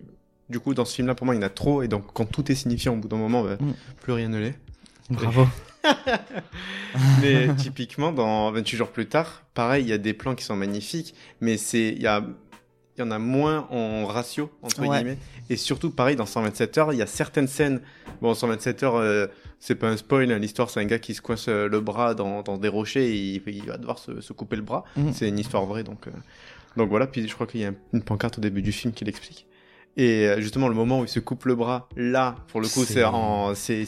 [0.50, 2.24] du coup dans ce film-là pour moi il y en a trop et donc quand
[2.24, 3.72] tout est signifiant au bout d'un moment, bah, Mm.
[4.00, 4.58] plus rien ne l'est.
[5.10, 5.46] Bravo.
[7.22, 10.56] Mais typiquement, dans 28 jours plus tard, pareil, il y a des plans qui sont
[10.56, 12.24] magnifiques, mais c'est il y a
[12.96, 14.88] il y en a moins en ratio entre Ouais.
[14.88, 15.18] guillemets
[15.50, 17.80] et surtout pareil dans 127 heures il y a certaines scènes
[18.20, 19.28] bon 127 heures euh,
[19.60, 22.14] c'est pas un spoil hein, l'histoire c'est un gars qui se coince euh, le bras
[22.16, 25.12] dans, dans des rochers et il, il va devoir se, se couper le bras Mhm.
[25.12, 26.10] c'est une histoire vraie donc euh,
[26.76, 29.04] donc voilà puis je crois qu'il y a une pancarte au début du film qui
[29.04, 29.46] l'explique
[29.98, 32.84] et euh, justement le moment où il se coupe le bras là pour le coup
[32.84, 33.86] C'est- c'est en c'est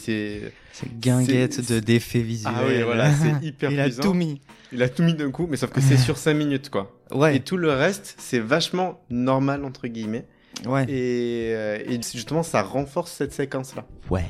[0.99, 2.53] guinguette de d'effets visuels.
[2.57, 4.41] ah oui voilà c'est hyper Il a tout mis.
[4.73, 7.37] il a tout mis d'un coup mais sauf que c'est sur 5 minutes quoi Ouais.
[7.37, 10.27] et tout le reste, c'est vachement normal, entre guillemets.
[10.65, 10.85] Ouais.
[10.85, 13.85] Et, euh, et justement, ça renforce cette séquence-là.
[14.11, 14.25] Ouais.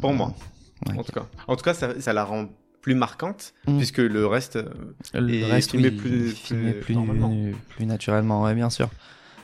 [0.00, 0.34] Pour moi,
[0.88, 0.98] Ouais.
[0.98, 1.26] en tout cas.
[1.46, 2.48] En tout cas, ça, ça la rend
[2.82, 3.76] plus marquante, Mm.
[3.76, 4.56] puisque le reste...
[4.56, 4.64] euh,
[5.14, 7.32] Le Et reste, filmé oui, plus- filmé plus plus, normalement.
[7.68, 8.88] plus naturellement, ouais, bien sûr.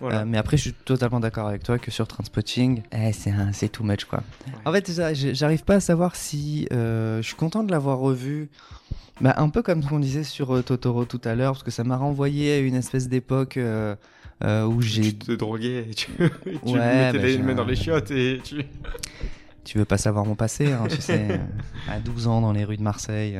[0.01, 0.21] Voilà.
[0.21, 3.53] Euh, mais après, je suis totalement d'accord avec toi que sur Transpotting, eh, c'est un-
[3.53, 4.23] c'est too much quoi.
[4.65, 8.49] En fait, j'a- j'arrive pas à savoir si euh, je suis content de l'avoir revu.
[9.21, 11.71] Bah, un peu comme ce qu'on disait sur euh, Totoro tout à l'heure, parce que
[11.71, 13.59] ça m'a renvoyé à une espèce d'époque
[14.43, 15.03] où j'ai.
[15.03, 16.07] Tu te droguais, et tu,
[16.45, 16.81] tu Ouais,
[17.13, 18.65] mettais bah, les mains dans les chiottes et tu...
[19.65, 21.37] Tu veux pas savoir mon passé, hein, tu sais, euh,
[21.87, 23.39] à 12 ans dans les rues de Marseille.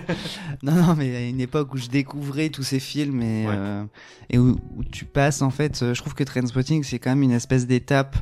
[0.62, 3.54] non, non, mais à une époque où je découvrais tous ces films et, Ouais.
[3.56, 3.84] euh,
[4.30, 7.22] et où, où tu passes, en fait, euh, je trouve que Trainspotting, c'est quand même
[7.22, 8.16] une espèce d'étape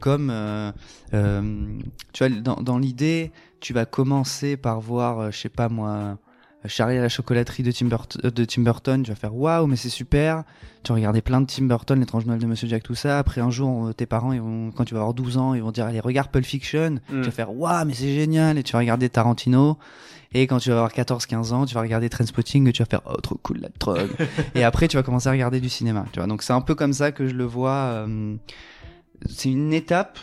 [0.00, 0.72] comme, euh,
[1.14, 1.78] euh,
[2.12, 6.18] tu vois, dans, dans l'idée, tu vas commencer par voir, euh, je sais pas moi,
[6.66, 9.66] Charlie à la chocolaterie de Tim, Burt- euh, de Tim Burton, tu vas faire waouh,
[9.66, 10.44] mais c'est super.
[10.82, 13.18] Tu vas regarder plein de Tim Burton, l'étrange Noël de Monsieur Jack, tout ça.
[13.18, 15.62] Après un jour, euh, tes parents, ils vont, quand tu vas avoir 12 ans, ils
[15.62, 16.90] vont dire allez, regarde Pulp Fiction.
[16.90, 16.98] Mm.
[17.08, 18.58] Tu vas faire waouh, mais c'est génial.
[18.58, 19.78] Et tu vas regarder Tarantino.
[20.32, 23.02] Et quand tu vas avoir 14-15 ans, tu vas regarder Trainspotting et tu vas faire
[23.06, 24.10] oh, trop cool la drogue.
[24.54, 26.04] et après, tu vas commencer à regarder du cinéma.
[26.12, 28.06] Tu vois, donc c'est un peu comme ça que je le vois.
[28.06, 28.36] euh,
[29.28, 30.18] c'est une étape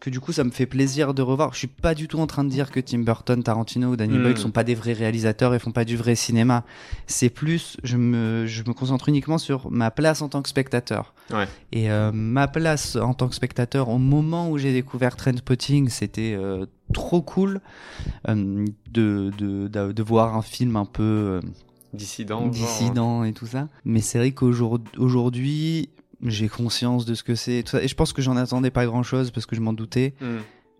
[0.00, 1.52] que du coup ça me fait plaisir de revoir.
[1.54, 4.18] Je suis pas du tout en train de dire que Tim Burton, Tarantino ou Danny
[4.18, 4.22] Mm.
[4.22, 6.64] Boyle sont pas des vrais réalisateurs et font pas du vrai cinéma.
[7.06, 11.14] C'est plus, je me, je me concentre uniquement sur ma place en tant que spectateur.
[11.32, 11.48] Ouais.
[11.72, 16.34] Et euh, ma place en tant que spectateur au moment où j'ai découvert Trainspotting, c'était
[16.38, 17.60] euh, trop cool
[18.28, 21.40] euh, de, de, de, de voir un film un peu euh,
[21.94, 22.40] Dissident.
[22.40, 23.68] genre, dissident et tout ça.
[23.86, 25.88] Mais c'est vrai qu'aujourd'hui,
[26.24, 27.64] j'ai conscience de ce que c'est.
[27.74, 30.14] et je pense que j'en attendais pas grand chose parce que je m'en doutais.
[30.20, 30.26] Mm.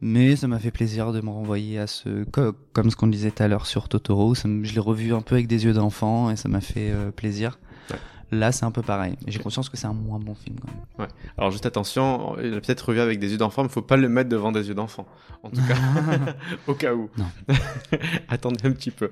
[0.03, 2.25] Mais ça m'a fait plaisir de me renvoyer à ce.
[2.25, 4.35] co- Comme ce qu'on disait tout à l'heure sur Totoro.
[4.35, 7.11] ça je l'ai revu un peu avec des yeux d'enfant et ça m'a fait euh,
[7.11, 7.59] plaisir.
[7.90, 7.96] Ouais.
[8.33, 9.16] Là, c'est un peu pareil.
[9.27, 10.68] J'ai conscience que c'est un moins bon film quand
[10.99, 11.09] même.
[11.38, 14.09] Alors juste attention, il a peut-être revu avec des yeux d'enfant, mais faut pas le
[14.11, 15.07] mettre devant des yeux d'enfant.
[15.42, 15.77] En tout cas,
[16.66, 17.09] au cas où.
[17.16, 17.27] Non.
[18.29, 19.11] Attendez un petit peu.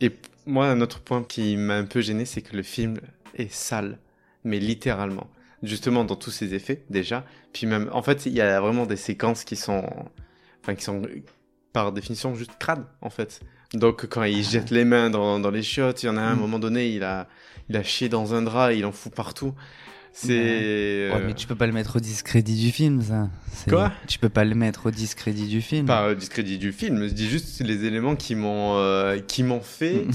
[0.00, 0.10] Et
[0.46, 2.98] moi, un autre point qui m'a un peu gêné, c'est que le film
[3.34, 3.98] est sale,
[4.44, 5.28] mais littéralement.
[5.62, 7.24] Justement dans tous ses effets déjà.
[7.52, 9.84] Puis même, en fait, il y a vraiment des séquences qui sont,
[10.62, 11.02] enfin, qui sont
[11.72, 13.40] par définition juste crades, en fait.
[13.74, 16.28] Donc quand il jette les mains dans, dans les chiottes, il y en a un,
[16.28, 16.40] à un Mm.
[16.40, 17.28] moment donné, il a,
[17.68, 19.54] il a chié dans un drap, il en fout partout.
[20.12, 20.32] C'est.
[20.32, 23.28] Ouais, euh, mais tu peux pas le mettre au discrédit du film, ça.
[23.68, 23.92] Quoi?
[24.08, 25.86] Tu peux pas le mettre au discrédit du film.
[25.86, 29.60] Pas au discrédit du film, je dis juste les éléments qui m'ont euh, qui m'ont
[29.60, 30.06] fait.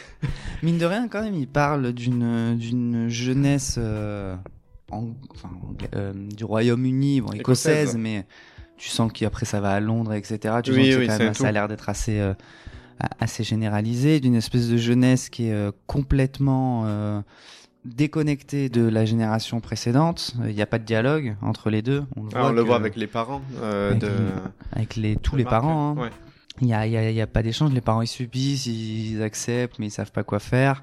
[0.62, 4.36] Mine de rien, quand même, il parle d'une d'une jeunesse euh,
[4.90, 8.26] en- enfin, angla- euh, du Royaume-Uni, bon, écossaise, mais
[8.76, 10.54] tu sens qu'après ça va à Londres, etc.
[10.62, 12.20] Tu Oui, sens que c'est oui, quand c'est même- un ça a l'air d'être assez,
[13.18, 17.22] assez généralisé, d'une espèce de jeunesse qui est complètement
[17.86, 20.34] euh, déconnectée de la génération précédente.
[20.46, 22.04] Il n'y a pas de dialogue entre les deux.
[22.16, 24.06] On le Ah, on le voit avec les parents euh, avec de.
[24.06, 24.12] les-
[24.72, 25.94] avec les, tous de les parents.
[25.96, 26.00] hein.
[26.02, 26.10] Ouais.
[26.60, 29.22] Il n'y a, y a- il y a pas d'échange, les parents ils subissent, ils
[29.22, 30.82] acceptent, mais ils savent pas quoi faire.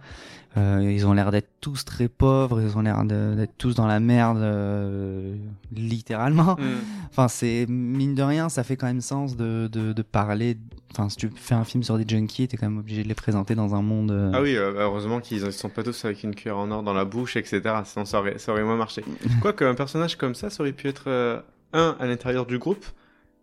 [0.55, 3.99] Euh, ils ont l'air d'être tous très pauvres, ils ont l'air d'être tous dans la
[3.99, 5.35] merde, euh,
[5.71, 6.55] littéralement.
[6.55, 6.63] Mm.
[7.11, 10.57] Enfin, c'est mine de rien, ça fait quand même sens de, de, de parler.
[10.91, 13.13] Enfin, si tu fais un film sur des junkies, t'es quand même obligé de les
[13.13, 14.09] présenter dans un monde.
[14.11, 16.81] euh, Ah oui, euh, heureusement qu'ils ne sont pas tous avec une cuillère en or
[16.81, 17.61] dans la bouche, etc.
[17.85, 19.03] Sinon, ça aurait, ça aurait moins marché.
[19.41, 21.39] Quoique, un personnage comme ça, ça aurait pu être euh,
[21.73, 22.85] un à l'intérieur du groupe.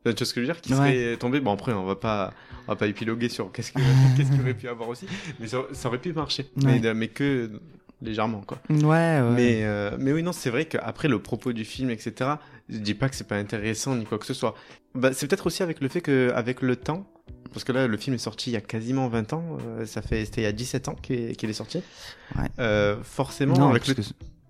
[0.05, 0.61] Tu vois ce que je veux dire?
[0.61, 0.79] Qui Ouais.
[0.79, 1.41] serait tombé?
[1.41, 2.33] Bon, après, on va pas,
[2.69, 3.79] on va pas épiloguer sur qu'est-ce que-
[4.17, 5.07] qu'est-ce qu'il aurait pu avoir aussi.
[5.41, 6.51] Mais ça, ça aurait pu marcher.
[6.63, 6.79] Ouais.
[6.81, 7.51] Mais, mais que
[8.03, 8.59] légèrement, quoi.
[8.69, 9.23] Ouais, ouais.
[9.35, 12.33] Mais, euh, mais oui, non, c'est vrai qu'après le propos du film, etc.,
[12.69, 14.55] je dis pas que c'est pas intéressant ni quoi que ce soit.
[14.95, 17.07] Bah, c'est peut-être aussi avec le fait que, avec le temps,
[17.53, 20.03] parce que là, le film est sorti il y a quasiment 20 ans, euh, ça
[20.03, 21.79] fait, c'était il y a 17 ans qu'il est, qu'il est sorti.
[22.37, 22.49] Ouais.
[22.59, 23.95] Euh, forcément, non, avec le.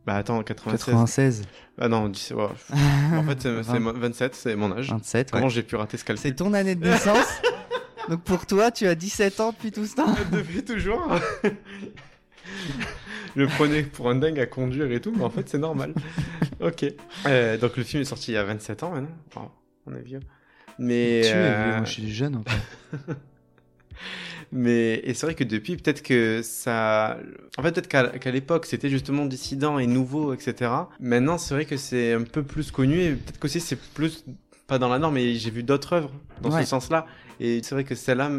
[0.07, 0.85] Bah attends, 96.
[0.87, 1.43] 96,
[1.81, 2.45] Ah non, 17, ouais.
[3.17, 4.91] en fait, c'est c'est mo- 27, c'est mon âge.
[4.91, 5.39] 27, ouais.
[5.39, 7.41] Comment j'ai pu rater ce calcul C'est ton année de naissance.
[8.11, 10.15] Donc pour toi, tu as 17 ans depuis tout ce temps.
[10.31, 11.09] Depuis toujours.
[13.35, 15.95] je prenais pour un dingue à conduire et tout, mais en fait, c'est normal.
[16.61, 16.85] ok.
[17.27, 19.09] Euh, donc, le film est sorti il y a 27 ans maintenant.
[19.37, 19.51] Wow,
[19.87, 20.21] on est vieux.
[20.79, 21.23] Mais.
[21.25, 23.17] Tu es euh, vieux, moi je suis jeune encore.
[24.55, 27.19] Mais et c'est vrai que depuis, peut-être que ça.
[27.59, 27.89] En fait, peut-être
[28.19, 30.71] qu'à l'époque, c'était justement dissident et nouveau, etc.
[31.01, 34.25] Maintenant, c'est vrai que c'est un peu plus connu et peut-être qu'aussi c'est plus.
[34.67, 36.63] Pas dans la norme, mais j'ai vu d'autres œuvres dans Ouais.
[36.63, 37.05] ce sens-là.
[37.39, 38.31] Et c'est vrai que celle-là,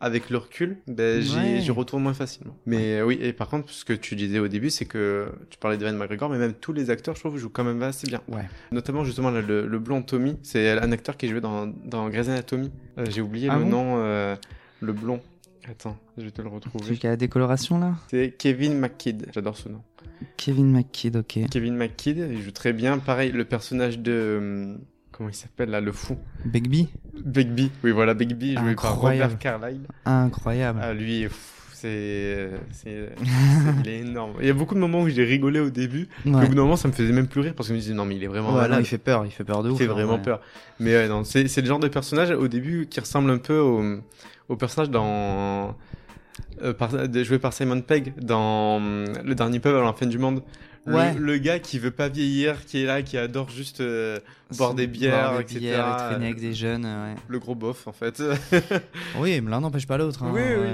[0.00, 1.60] avec le recul, ben, j'y Ouais.
[1.60, 2.56] j'y retourne moins facilement.
[2.66, 5.76] Mais oui, et par contre, ce que tu disais au début, c'est que tu parlais
[5.76, 8.20] d'Evan McGregor, mais même tous les acteurs, je trouve, jouent quand même assez bien.
[8.28, 8.48] Ouais.
[8.72, 12.72] Notamment, justement, le, le blond Tommy, c'est un acteur qui jouait dans, dans Grey's Anatomy.
[12.98, 13.70] Euh, J'ai oublié Ah le bon?
[13.70, 14.34] nom, euh,
[14.80, 15.20] le blond.
[15.70, 16.96] Attends, je vais te le Celui retrouver.
[16.96, 19.82] qui a la décoloration là C'est Kevin McKidd, j'adore ce nom.
[20.36, 21.38] Kevin McKidd, ok.
[21.50, 22.98] Kevin McKidd, il joue très bien.
[22.98, 24.12] Pareil, le personnage de.
[24.12, 24.76] euh,
[25.12, 26.16] Comment il s'appelle là, le fou?
[26.44, 26.88] Begbie
[27.24, 27.70] Bigby.
[27.84, 29.22] Oui, voilà, Bigby, joué par Incroyable.
[29.34, 29.82] Robert Carlyle.
[30.06, 30.80] Incroyable.
[30.82, 31.59] Ah, lui, pff, c'est.
[32.72, 33.10] c'est-
[33.84, 34.34] Il est énorme.
[34.40, 36.08] Il y a beaucoup de moments où j'ai rigolé au début.
[36.22, 36.46] puis Au Ouais.
[36.46, 38.16] bout d'un moment, ça me faisait même pleurer parce que je me disais, non, mais
[38.16, 39.78] il est vraiment Ouais, il fait peur, il fait peur de Il ouf.
[39.78, 40.22] fait hein, vraiment ouais.
[40.22, 40.40] peur.
[40.78, 43.82] Mais ouais, non, c'est le genre de personnage au début qui ressemble un peu au,
[44.48, 45.76] au personnage dans.
[46.62, 46.90] euh, par-
[47.24, 50.42] joué par Simon Pegg dans euh, Le Dernier Peuple à la fin du monde.
[50.86, 51.14] Le, Ouais.
[51.18, 54.18] le gars qui veut pas vieillir, qui est là, qui adore juste euh,
[54.56, 55.58] boire des bières, Boire des etc.
[55.60, 57.14] bières traîner avec des jeunes, ouais.
[57.28, 58.22] Le gros bof, en fait.
[59.18, 60.22] Oui, mais l'un n'empêche pas l'autre.
[60.22, 60.68] hein, Oui, oui.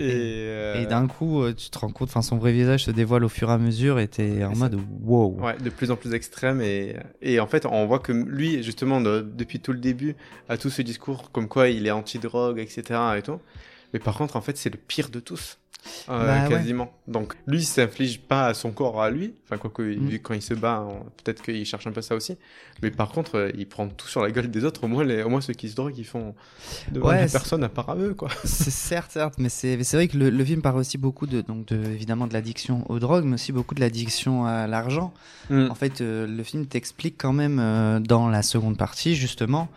[0.00, 2.90] Et, euh, Et d'un coup, euh, tu te rends compte, enfin, son vrai visage se
[2.92, 5.40] dévoile au fur et à mesure et t'es en mode wow.
[5.40, 9.00] Ouais, de plus en plus extrême et, et en fait on voit que lui justement
[9.00, 10.14] de- depuis tout le début
[10.48, 13.40] a tout ce discours comme quoi il est anti-drogue etc et tout
[13.92, 15.58] mais par contre en fait c'est le pire de tous
[16.08, 16.48] euh, Bah ouais.
[16.48, 20.18] quasiment donc lui il s'inflige pas à son corps à lui enfin quoique Mm.
[20.22, 22.36] quand il se bat on- peut-être qu'il cherche un peu ça aussi
[22.82, 25.22] mais par contre euh, il prend tout sur la gueule des autres au moins les,
[25.22, 26.34] au moins ceux qui se droguent ils font
[26.90, 30.16] de Ouais, personne à part à eux quoi C'est certes, certes, mais c'est vrai que
[30.18, 33.34] le, le film parle aussi beaucoup de, donc de, évidemment de l'addiction aux drogues, mais
[33.34, 35.12] aussi beaucoup de l'addiction à l'argent.
[35.50, 39.68] En fait, euh, le film t'explique quand même euh, dans la seconde partie, justement,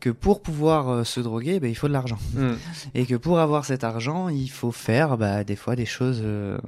[0.00, 2.18] que pour pouvoir euh, se droguer, bah, il faut de l'argent.
[2.34, 2.52] Mm.
[2.94, 6.58] Et que pour avoir cet argent, il faut faire bah, des fois des choses euh,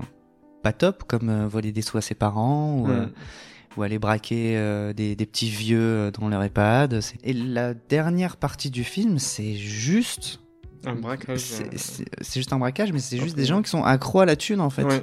[0.62, 3.11] pas top, comme euh, voler des sous à ses parents ou, euh, Mm.
[3.77, 7.01] ou aller braquer des, des petits vieux dans leur EHPAD.
[7.25, 10.40] Et la dernière partie du film, c'est juste.
[10.85, 14.27] un braquage C'est juste un braquage, mais c'est juste des gens qui sont accros à
[14.27, 14.85] la thune en fait.
[14.85, 15.03] ouais.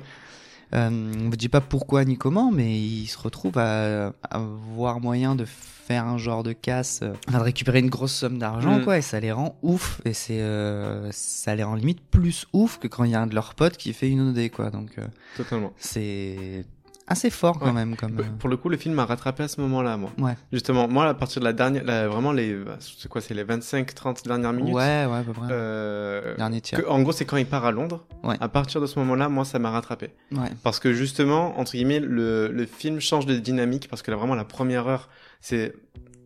[0.73, 4.99] Euh, on ne dit pas pourquoi ni comment, mais ils se retrouvent à, à avoir
[4.99, 8.77] moyen de faire un genre de casse, euh, enfin, de récupérer une grosse somme d'argent,
[8.77, 8.83] Mm.
[8.83, 9.99] quoi, et ça les rend ouf.
[10.05, 13.25] Et c'est, euh, ça les rend limite plus ouf que quand il y a un
[13.27, 14.69] de leurs potes qui fait une OD, quoi.
[14.69, 16.63] Donc euh, totalement c'est
[17.09, 17.95] assez fort quand même.
[17.95, 20.35] Comme, euh, pour le coup le film m'a rattrapé à ce moment là moi Ouais.
[20.53, 24.25] Justement, moi, à partir de la dernière, la- vraiment les, c'est quoi, c'est les 25-30
[24.27, 24.73] dernières minutes?
[24.73, 25.47] Ouais, ouais, à peu près.
[25.51, 26.81] Euh, Dernier tiers.
[26.83, 28.05] que- en gros, c'est quand il part à Londres.
[28.23, 28.35] Ouais.
[28.39, 30.11] À partir de ce moment-là, moi, ça m'a rattrapé.
[30.31, 30.49] Ouais.
[30.63, 34.35] Parce que justement, entre guillemets, le, le film change de dynamique parce que là, vraiment,
[34.35, 35.09] la première heure,
[35.41, 35.73] c'est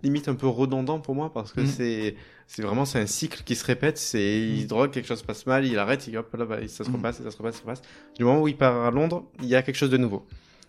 [0.04, 1.68] limite un peu redondant pour moi parce que Mhm.
[1.68, 2.16] c'est,
[2.48, 3.98] c'est vraiment, c'est un cycle qui se répète.
[3.98, 6.58] C'est, il se drogue, quelque chose se passe mal, il arrête, il hop, là, bah,
[6.68, 6.96] ça se Mhm.
[6.98, 7.82] repasse, ça se repasse, ça se repasse.
[8.18, 10.26] Du moment où il part à Londres, il y a quelque chose de nouveau.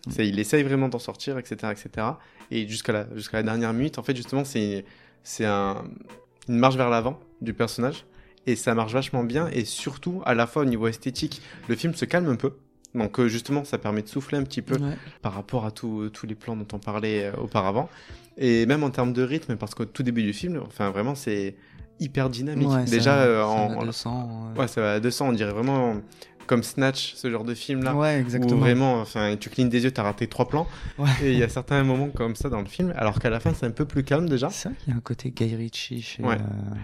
[0.09, 2.07] C'est, il essaye vraiment d'en sortir, etc., etc.
[2.51, 4.85] Et jusqu'à la, jusqu'à la dernière minute, en fait, justement, c'est,
[5.23, 5.83] c'est un,
[6.47, 8.05] une marche vers l'avant du personnage.
[8.47, 9.47] Et ça marche vachement bien.
[9.51, 12.53] Et surtout, à la fois au niveau esthétique, le film se calme un peu.
[12.93, 14.95] Donc, euh, justement, ça permet de souffler un petit peu Ouais.
[15.21, 17.89] par rapport à tous tous les plans dont on parlait euh, auparavant.
[18.37, 21.55] Et même en termes de rythme, parce qu'au tout début du film, enfin, vraiment, c'est
[21.99, 22.67] hyper dynamique.
[22.69, 25.29] Ouais, ça- Déjà, euh, ça en, va en- 200, euh, Ouais, ça va à 200,
[25.29, 25.95] on dirait vraiment
[26.47, 27.95] comme Snatch, ce genre de film là.
[27.95, 28.57] Ouais, Où exactement.
[28.59, 30.67] vraiment, enfin, tu clignes des yeux, t'as raté trois plans.
[30.99, 31.09] Ouais.
[31.23, 33.51] Et il y a certains moments comme ça dans le film, alors qu'à la fin,
[33.55, 34.49] c'est un peu plus calme déjà.
[34.51, 36.21] C'est vrai qu'il y a un côté Guy Ritchie chez.
[36.23, 36.37] Ouais.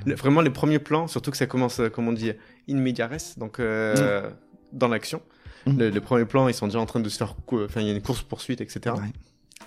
[0.07, 2.31] euh, vraiment, les premiers plans, surtout que ça commence, euh, comme on dit,
[2.69, 4.27] in media res, donc euh,
[4.73, 5.21] dans l'action.
[5.67, 5.77] Mm.
[5.77, 7.35] Le, le premier plan, ils sont déjà en train de se faire.
[7.51, 8.95] Enfin, il y a une course-poursuite, etc.
[8.95, 9.03] Ouais.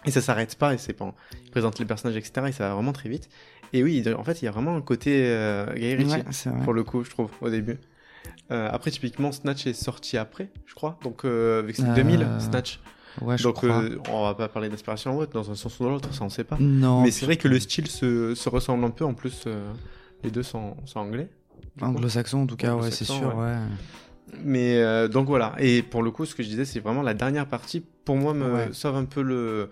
[0.07, 1.15] Et ça s'arrête pas, et c'est pas.
[1.45, 2.47] Ils présentent les personnages, etc.
[2.49, 3.29] Et ça va vraiment très vite.
[3.73, 6.63] Et oui, de- en fait, il y a vraiment un côté euh, Guy Ritchie, Ouais,
[6.63, 7.79] pour le coup, je trouve, au début.
[8.51, 10.99] Euh, après, typiquement, Snatch est sorti après, je crois.
[11.03, 12.81] Donc, euh, avec c'est Euh, 2000, Snatch.
[13.23, 13.83] Ouais, je Donc, crois.
[13.83, 16.25] euh, on va pas parler d'inspiration ou autre, dans un sens ou dans l'autre, ça
[16.25, 16.57] on sait pas.
[16.61, 17.03] Non.
[17.03, 19.05] Mais c'est vrai que le style se, se ressemble un peu.
[19.05, 19.45] En plus,
[20.23, 21.29] les deux sont, sont anglais.
[21.81, 23.55] Anglo-saxon, en tout cas, ouais, c'est sûr, ouais.
[24.43, 25.55] Mais euh, donc voilà.
[25.59, 27.85] Et pour le coup, ce que je disais, c'est vraiment la dernière partie.
[28.05, 28.69] Pour moi, me Ouais.
[28.73, 29.71] sauve un peu le,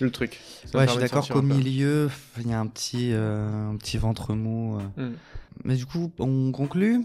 [0.00, 0.40] le truc.
[0.66, 3.98] Ça Ouais, je suis d'accord qu'au milieu, il y a un petit, euh, un petit
[3.98, 4.78] ventre mou.
[4.98, 5.08] euh.
[5.08, 5.14] Mm.
[5.64, 7.04] Mais du coup, on conclut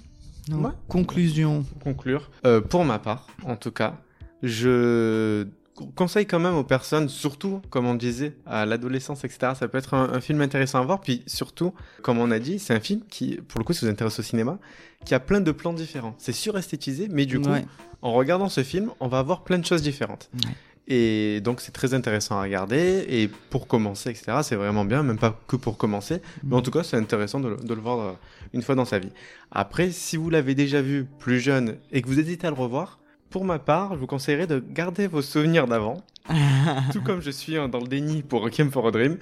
[0.51, 0.71] Ouais.
[0.87, 1.65] Conclusion.
[1.83, 2.29] Conclure,
[2.69, 3.95] pour ma part, en tout cas,
[4.43, 5.45] je
[5.85, 9.53] conseille quand même aux personnes, surtout, comme on disait, à l'adolescence, etc.
[9.57, 11.01] Ça peut être un, un film intéressant à voir.
[11.01, 13.91] Puis surtout, comme on a dit, c'est un film qui, pour le coup, si vous
[13.91, 14.57] intéresse au cinéma,
[15.05, 16.15] qui a plein de plans différents.
[16.17, 17.65] C'est suresthétisé, mais du coup, Ouais.
[18.01, 20.29] en regardant ce film, on va avoir plein de choses différentes.
[20.45, 20.51] Ouais.
[20.89, 23.05] Et donc c'est très intéressant à regarder.
[23.09, 26.21] Et pour commencer, etc., c'est vraiment bien, même pas que pour commencer.
[26.43, 28.11] Mais en tout cas, c'est intéressant de, le- de le voir euh,
[28.53, 29.11] une fois dans sa vie.
[29.51, 32.99] Après, si vous l'avez déjà vu plus jeune et que vous hésitez à le revoir,
[33.37, 36.01] pour ma part, je vous conseillerais de garder vos souvenirs d'avant.
[36.91, 39.19] tout comme je suis dans le déni pour Requiem for a Dream.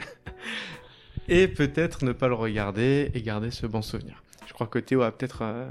[1.27, 4.23] et peut-être ne pas le regarder et garder ce bon souvenir.
[4.47, 5.67] Je crois que Théo a peut-être euh,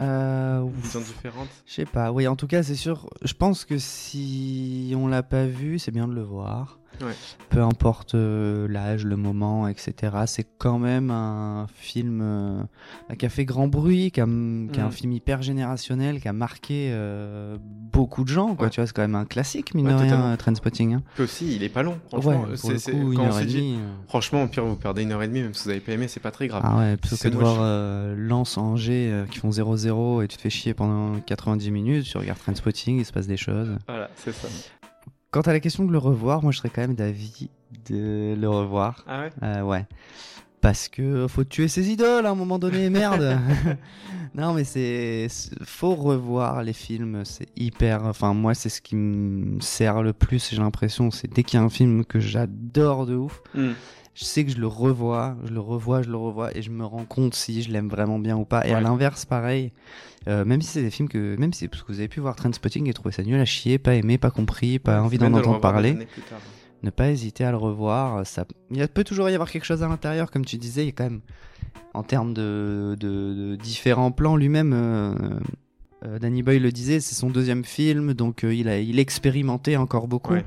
[0.00, 1.48] Euh, une vision différente.
[1.66, 3.08] Je sais pas, oui, en tout cas, c'est sûr.
[3.22, 6.78] Je pense que si on l'a pas vu, c'est bien de le voir.
[7.00, 7.12] Ouais.
[7.48, 9.94] Peu importe euh, l'âge, le moment, etc.
[10.26, 12.62] C'est quand même un film euh,
[13.18, 14.92] qui a fait grand bruit, qui, a, qui est un Mm.
[14.92, 18.54] film hyper générationnel, qui a marqué euh, beaucoup de gens.
[18.54, 18.66] Quoi.
[18.66, 18.70] Ouais.
[18.70, 20.92] Tu vois, c'est quand même un classique, mine Ouais, de rien, Trainspotting.
[20.94, 21.02] Hein.
[21.14, 21.98] Puis aussi, il est pas long.
[22.10, 22.92] Franchement, c'est,
[24.42, 26.20] au pire, vous perdez une heure et demie, même si vous avez pas aimé, c'est
[26.20, 26.60] pas très grave.
[26.66, 29.89] Ah ouais, plutôt que de voir Lens Angers qui font 0-0
[30.22, 33.36] et tu te fais chier pendant 90 minutes, tu regardes Trainspotting, il se passe des
[33.36, 33.76] choses.
[33.88, 34.48] Voilà, c'est ça.
[35.30, 37.50] Quant à la question de le revoir, moi je serais quand même d'avis
[37.88, 39.04] de le revoir.
[39.06, 39.30] Ah ouais?
[39.42, 39.86] Euh, ouais.
[40.60, 43.38] Parce que faut tuer ses idoles à un moment donné, merde.
[44.34, 45.28] non mais c'est
[45.62, 50.50] faut revoir les films, c'est hyper enfin moi c'est ce qui me sert le plus,
[50.50, 53.72] j'ai l'impression, c'est dès qu'il y a un film que j'adore de ouf, Hmm.
[54.20, 56.84] Je sais que je le revois, je le revois, je le revois et je me
[56.84, 58.66] rends compte si je l'aime vraiment bien ou pas.
[58.66, 59.72] Et à l'inverse, pareil,
[60.28, 62.36] euh, même si c'est des films que, même si parce que vous avez pu voir
[62.36, 65.60] Trainspotting et trouver ça nul à chier, pas aimé, pas compris, pas envie d'en entendre
[65.60, 65.94] parler,
[66.28, 66.38] tard.
[66.82, 68.26] ne pas hésiter à le revoir.
[68.26, 70.90] Ça, il peut toujours y avoir quelque chose à l'intérieur, comme tu disais, il y
[70.90, 71.20] a quand même,
[71.94, 74.72] en termes de, de- de différents plans, lui-même.
[74.74, 75.14] euh,
[76.04, 80.08] euh, Danny Boyle le disait, c'est son deuxième film, donc il a il expérimentait encore
[80.08, 80.32] beaucoup.
[80.34, 80.44] Ouais.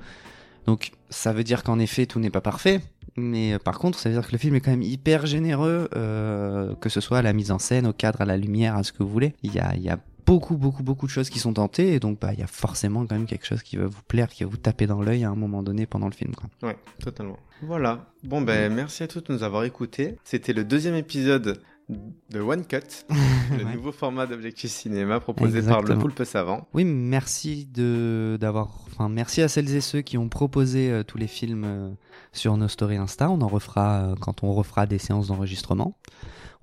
[0.65, 2.79] Donc ça veut dire qu'en effet tout n'est pas parfait,
[3.15, 5.89] mais euh, par contre ça veut dire que le film est quand même hyper généreux,
[5.95, 8.83] euh, que ce soit à la mise en scène, au cadre, à la lumière, à
[8.83, 9.33] ce que vous voulez.
[9.43, 11.99] Il y a, il y a beaucoup beaucoup beaucoup de choses qui sont tentées, et
[11.99, 14.43] donc bah, il y a forcément quand même quelque chose qui va vous plaire, qui
[14.43, 16.33] va vous taper dans l'œil à un moment donné pendant le film.
[16.35, 16.49] Quoi.
[16.67, 17.37] Ouais, totalement.
[17.61, 18.05] Voilà.
[18.23, 20.17] Bon, ben, merci à tous de nous avoir écoutés.
[20.23, 22.79] C'était le deuxième épisode de One Cut,
[23.57, 23.75] le Ouais.
[23.75, 25.97] nouveau format d'Objectif Cinéma proposé par le.
[25.97, 26.67] Poulpe Savant.
[26.73, 31.17] Oui, merci de d'avoir, enfin merci à celles et ceux qui ont proposé euh, tous
[31.17, 31.89] les films euh,
[32.31, 33.29] sur nos stories Insta.
[33.29, 35.97] On en refera euh, quand on refera des séances d'enregistrement.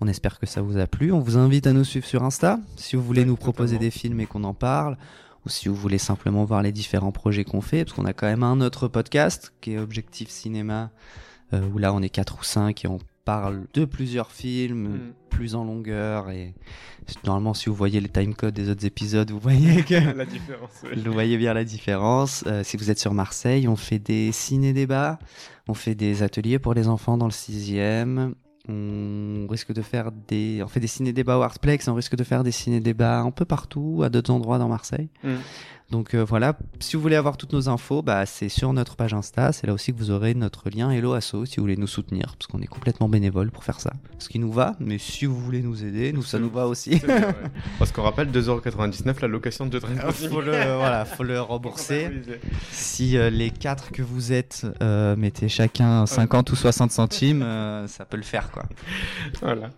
[0.00, 1.12] On espère que ça vous a plu.
[1.12, 3.86] On vous invite à nous suivre sur Insta si vous voulez Ouais, nous proposer totalement.
[3.86, 4.96] des films et qu'on en parle,
[5.44, 8.26] ou si vous voulez simplement voir les différents projets qu'on fait, parce qu'on a quand
[8.26, 10.90] même un autre podcast qui est Objectif Cinéma,
[11.52, 15.12] euh, où là on est quatre ou cinq et on parle de plusieurs films Mm.
[15.30, 16.54] plus en longueur et
[17.24, 20.70] normalement si vous voyez les timecodes des autres épisodes vous voyez que La différence.
[20.84, 20.96] ouais.
[20.96, 22.44] vous voyez bien la différence.
[22.46, 25.18] Euh, si vous êtes sur Marseille, on fait des ciné-débats,
[25.68, 28.34] on fait des ateliers pour les enfants dans le sixième.
[28.68, 32.44] On risque de faire des, on fait des ciné-débats au Artplex, on risque de faire
[32.44, 35.08] des ciné-débats un peu partout, à d'autres endroits dans Marseille.
[35.24, 35.28] Mm.
[35.90, 39.12] Donc euh, voilà, si vous voulez avoir toutes nos infos, bah, c'est sur notre page
[39.12, 41.88] Insta, c'est là aussi que vous aurez notre lien Hello Asso si vous voulez nous
[41.88, 43.92] soutenir, parce qu'on est complètement bénévole pour faire ça.
[44.18, 46.98] Ce qui nous va, mais si vous voulez nous aider, nous ça nous va aussi.
[46.98, 47.34] C'est vrai, ouais.
[47.78, 49.96] Parce qu'on rappelle 2,99€ la location de train.
[50.12, 52.08] faut le, voilà, faut le rembourser.
[52.70, 57.88] Si euh, les quatre que vous êtes euh, mettez chacun 50 ou 60 centimes, euh,
[57.88, 58.64] ça peut le faire quoi.
[59.40, 59.70] Voilà.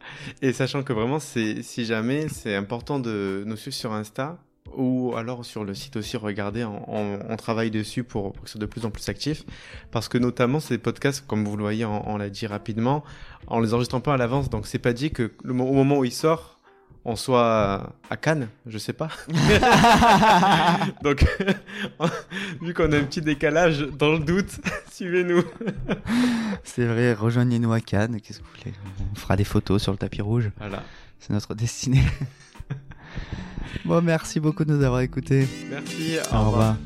[0.42, 4.36] Et sachant que vraiment, si jamais, c'est important de nous suivre sur Insta
[4.74, 8.66] ou alors sur le site aussi, regardez, on, travaille dessus pour, que ce soit de
[8.66, 9.44] plus en plus actif.
[9.90, 13.04] Parce que notamment ces podcasts, comme vous le voyez, on, l'a dit rapidement,
[13.46, 16.12] en les enregistrant pas à l'avance, donc c'est pas dit que au moment où il
[16.12, 16.58] sort,
[17.04, 19.08] on soit à Cannes, je sais pas.
[21.02, 21.26] donc,
[22.62, 24.60] vu qu'on a un petit décalage, dans le doute,
[24.92, 25.42] suivez-nous.
[26.62, 28.76] c'est vrai, rejoignez-nous à Cannes, qu'est-ce que vous voulez?
[29.12, 30.50] On fera des photos sur le tapis rouge.
[30.58, 30.84] Voilà.
[31.18, 32.04] C'est notre destinée.
[33.84, 35.46] Bon, merci beaucoup de nous avoir écoutés.
[35.70, 36.16] Merci.
[36.32, 36.76] Au, au revoir.